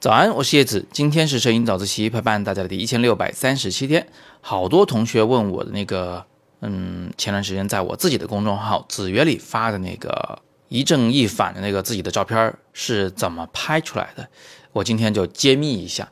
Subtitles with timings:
[0.00, 4.06] 早安，我是叶子，今天是摄影早自习陪伴大家的第一千六百三十七天。
[4.40, 6.24] 好多同学问我的那个，
[6.60, 14.28] 嗯，前段时间在我自己的公众号子曰里发的那个一正一反的那个自己的照片是怎么拍出来的，
[14.72, 16.08] 我今天就揭秘一下。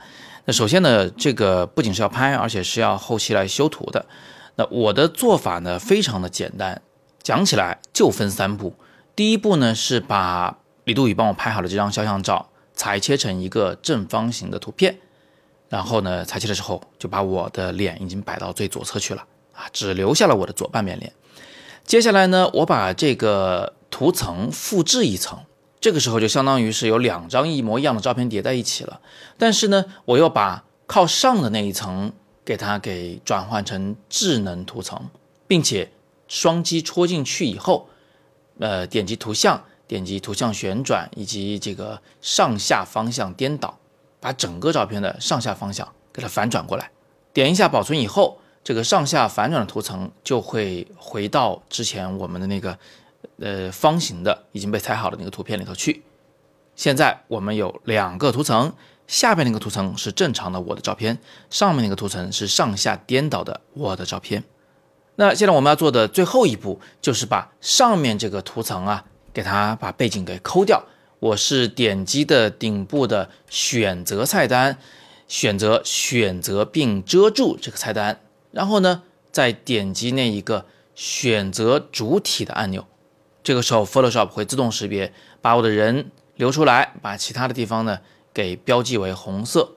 [0.46, 4.04] 那首先呢，这个不仅是要拍，而且是要后期来修图的。
[4.56, 6.82] 那我的做法呢，非常的简单，
[7.22, 8.74] 讲起来就分三步。
[9.16, 12.50] 第一步呢，是把李杜宇帮我拍好的这张肖像照。
[12.78, 14.98] 裁切成一个正方形的图片，
[15.70, 19.24] 然后呢，裁切的时候就把我的脸已经摆到最左侧去了
[19.54, 21.10] 啊，只留下了我的左半边脸。
[21.86, 25.38] 接下来呢，我把这个图层复制一层，
[25.80, 29.00] 这个时候就相当于是有两张一模一样的照片叠在一起了。
[29.38, 32.12] 但是呢，我又把靠上的那一层
[32.44, 35.08] 给它给转换成智能图层，
[35.48, 35.90] 并且
[36.28, 37.88] 双击戳进去以后，
[38.58, 39.62] 呃，点击图像。
[39.88, 43.78] 点击图像旋转以及这个上下方向颠倒，
[44.18, 46.90] 把整个照片的上下方向给它反转过来。
[47.32, 52.76] 点一下保存以后，这个上下反转的图层就会回到之前我们的那个
[53.38, 56.02] 呃方形的已经被裁好的那个图片里头去。
[56.74, 58.72] 现在我们有两个图层，
[59.06, 61.16] 下边那个图层是正常的我的照片，
[61.48, 64.42] 上面那个图层是上下颠倒的我的照片。
[65.16, 69.04] 那现在我们要做的最后一步就是把上面这个图层啊。
[69.36, 70.82] 给它把背景给抠掉，
[71.20, 74.78] 我是点击的顶部的选择菜单，
[75.28, 78.18] 选择选择并遮住这个菜单，
[78.50, 80.64] 然后呢，再点击那一个
[80.94, 82.86] 选择主体的按钮，
[83.44, 87.98] 这个时候 Photoshop 会自动识别，把我的人留出来，把其他的地方呢
[88.32, 89.72] 给标记为红色，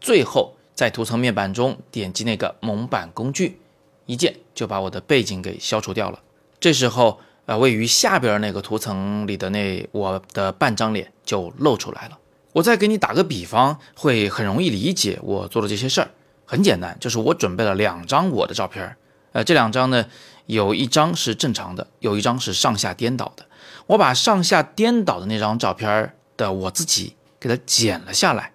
[0.00, 3.60] 最后在图层面板中点击那个蒙版工具，
[4.06, 6.20] 一键就把我的背景给消除掉了，
[6.58, 7.20] 这时候。
[7.46, 12.18] 呃，位于下边那个图层里的那我的半张脸就露出来了。
[12.50, 16.10] 我再给你打个比方，会很容易理解我做的这些事儿。
[16.44, 18.96] 很简单，就是我准备了两张我的照片，
[19.30, 20.04] 呃，这两张呢，
[20.46, 23.46] 有一张是正常的，有一张是上下颠倒的。
[23.86, 28.50] 我把上下颠倒的那张照片的我自己给它剪了下来，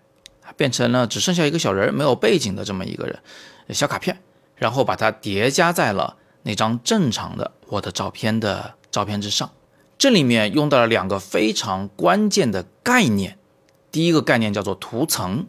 [0.57, 3.17] 变成了只剩下一个小人没有背景的这么一个人
[3.69, 4.21] 小卡片，
[4.61, 8.75] 然后把它叠加在了那张正常的我的照片的。
[8.91, 9.49] 照片之上，
[9.97, 13.37] 这里面用到了两个非常关键的概念。
[13.89, 15.47] 第一个概念叫做图层。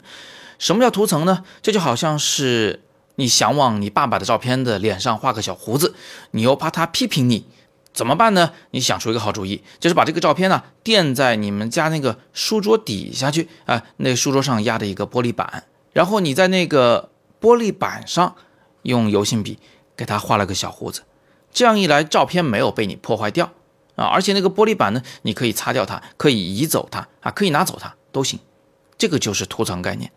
[0.60, 1.42] 什么叫图层呢？
[1.60, 2.84] 这就好像是
[3.16, 5.96] 你想往你爸爸的照片的脸上画个小胡子，
[6.30, 7.44] 你又怕他批评你，
[7.92, 8.52] 怎么办呢？
[8.70, 18.36] 你想出一个好主意，就是把这个照片呢垫在你们家那个书桌底下去啊，那书桌上压着一个玻璃板，然后你在那个玻璃板上
[18.82, 19.58] 用油性笔
[19.96, 21.02] 给他画了个小胡子。
[21.52, 23.52] 这样一来，照片没有被你破坏掉
[23.96, 28.40] 啊，而且那个玻璃板呢，你可以擦掉它，可以移走它啊，可以拿走它都行。
[28.96, 30.10] 这个就是图层概念。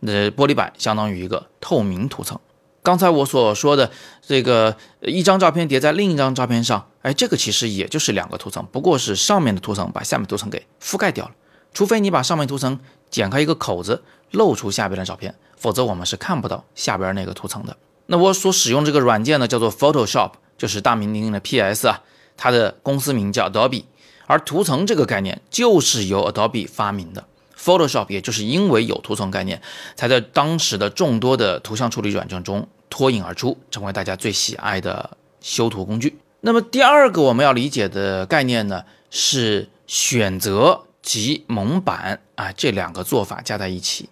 [0.00, 2.38] 那玻璃板相当于一个透明图层。
[2.82, 3.90] 刚才我所说的
[4.22, 11.32] 这个一张照片叠在另一张照片上，哎，这个其实也就是两个图层，不过是上面的图层把下面图层给覆盖掉了。
[11.74, 12.80] 除非你把上面图层
[13.10, 17.76] 剪开一个口子，露出下边的照片，否则我们是看不到下边那个图层的。
[18.10, 20.32] 那我所使用这个软件呢，叫做 Photoshop。
[20.58, 22.02] 就是大名鼎鼎的 PS 啊，
[22.36, 23.84] 它的公司名叫 Adobe，
[24.26, 27.24] 而图层这个概念就是由 Adobe 发明的。
[27.56, 29.62] Photoshop 也就是因为有图层概念，
[29.94, 36.18] 才在当时的众多的图像处理软件中脱颖而出，成为大家最喜爱的修图工具。
[36.40, 44.08] 那么第二个我们要理解的概念呢，是选择及蒙版啊这两个做法加在一起，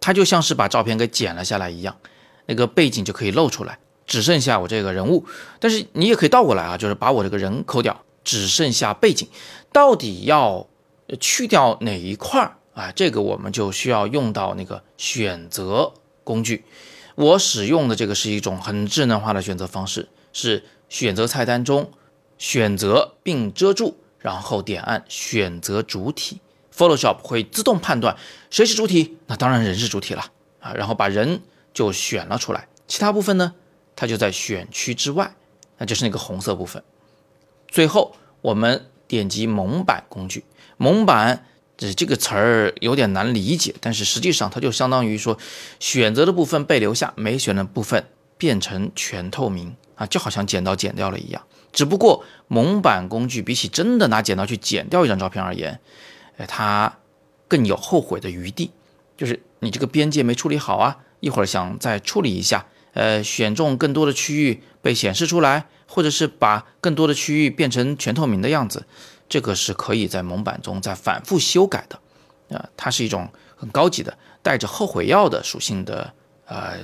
[0.00, 1.96] 它就像是把照片给剪了下来一样，
[2.48, 3.78] 那个背景就可以露出来。
[4.04, 5.26] 只剩下我这个人物，
[5.60, 9.28] 但是你也可以倒过来啊，就是把我这个人抠掉，只剩下背景。
[9.70, 10.66] 到底要
[11.20, 12.90] 去掉哪一块儿啊？
[12.96, 15.92] 这个我们就需要用到那个选择
[16.24, 16.64] 工具。
[17.16, 21.90] 我使用的这个是一种很智能化的选择方式，是选择菜单中
[22.38, 26.40] 选择并遮住，然后点按选择主体
[26.74, 28.16] ，Photoshop 会自动判断
[28.48, 30.24] 谁是主体，那当然人是主体了
[30.60, 31.42] 啊，然后把人
[31.72, 33.54] 就选了出来，其他部分呢？
[33.96, 35.34] 它就在选区之外，
[35.78, 36.82] 那就是那个红色部分。
[37.66, 40.44] 最后，我们点击蒙版工具。
[40.76, 41.44] 蒙版
[41.76, 45.36] 这这个词儿有点难理解，但是实际上它就相当于说，
[45.80, 48.06] 选择的部分被留下，没选的部分
[48.36, 51.42] 变成全透明啊，就好像剪刀剪掉了一样。
[51.72, 55.80] 只不过蒙版工具比起真的拿剪刀去剪掉一张照片而言，
[56.36, 56.98] 哎，它
[57.48, 58.70] 更有后悔的余地，
[59.16, 62.66] 就是你这个边界没处理好啊，一会儿想再处理一下。
[62.94, 68.86] 呃，选中更多的区域被显示出来，或者是把更多的区域变成全透明的样子，
[69.28, 76.12] 这个是可以在蒙版中再反复修改的，啊，它是一种很高级的带着后悔药的属性的
[76.46, 76.74] 呃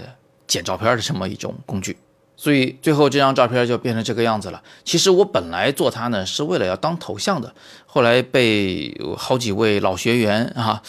[0.46, 1.96] 剪照片的这么一种工具。
[2.36, 4.62] 所以最后这张照片就变成这个样子了。
[4.84, 7.52] 其实我本来做它呢是为了要当头像的，
[7.86, 10.80] 后来被好几位老学员啊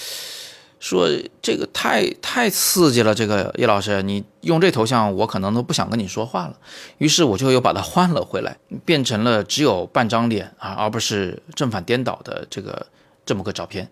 [0.80, 1.10] 说
[1.42, 6.58] 这个太太刺激了，这个叶老师你用这头像我可能都不想跟你说话了。
[6.98, 12.86] 于是我就又把它换了回来，变成了只有半张脸啊，而不是正反颠倒的这个
[13.26, 13.90] 这么个照片。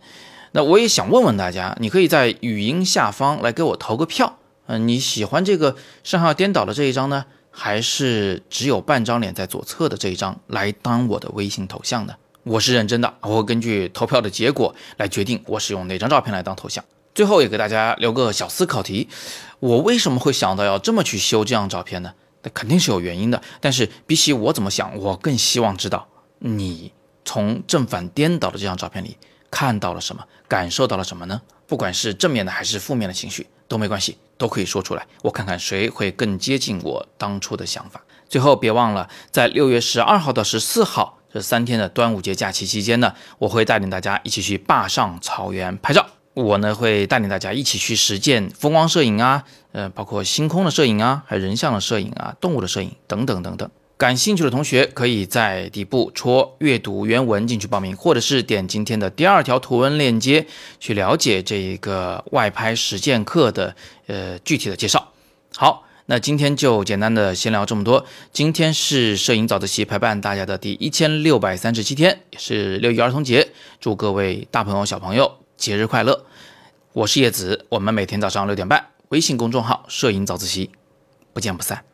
[0.51, 4.37] 那我也想问问大家，你可以在语音下方来给我投个票，
[4.67, 7.25] 嗯，你喜欢这个上下颠倒的这一张呢？
[7.55, 12.15] 还是只有半张脸在左侧的这一张来当我的微信头像呢？
[12.43, 16.83] 我是认真的，我会根据投票的结果来决定我使用哪张照片来当头像。
[17.15, 19.07] 最后也给大家留个小思考题：
[19.59, 22.13] 我为什么会想到要这么去修这张照片呢？
[22.41, 23.41] 那肯定是有原因的。
[23.61, 26.07] 但是比起我怎么想，我更希望知道
[26.39, 26.91] 你
[27.23, 29.17] 从正反颠倒的这张照片里
[29.49, 31.41] 看到了什么，感受到了什么呢？
[31.67, 34.17] 不管是正面的还是负面的情绪都没关系。
[34.35, 38.03] 都可以说出来，我看看谁会更接近我当初的想法。
[38.27, 46.05] 最后别忘了，在六月十二号到十四号这三天的端午节假期期间呢，我会带领大家一起去坝上草原拍照。
[46.35, 53.67] 我呢会带领大家一起去实践风光摄影啊，呃，包括星空的摄影啊，还有人像的摄影啊，动物的摄影等等等等。
[53.97, 60.45] 感兴趣的同学可以在底部戳阅读原文进去报名，或者是点今天的第二条图文链接
[60.79, 63.75] 去了解这一个外拍实践课的
[64.05, 65.11] 呃具体的介绍。
[65.55, 68.05] 好，那今天就简单的先聊这么多。
[68.31, 76.25] 今天是摄影早自习陪伴大家的第一千六百三十七天，也是六一儿童节，祝各位大朋友小朋友节日快乐。
[76.91, 80.71] 我是叶子，我们每天早上六点半，微信公众号摄影早自习，
[81.31, 81.85] 不见不散。